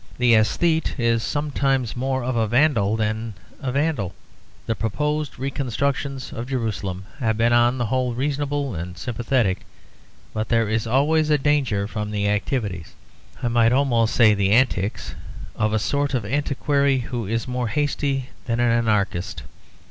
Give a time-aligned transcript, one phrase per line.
[0.17, 4.15] The aesthete is sometimes more of a vandal than the vandal.
[4.65, 9.59] The proposed reconstructions of Jerusalem have been on the whole reasonable and sympathetic;
[10.33, 12.95] but there is always a danger from the activities,
[13.43, 15.13] I might almost say the antics,
[15.55, 19.43] of a sort of antiquary who is more hasty than an anarchist.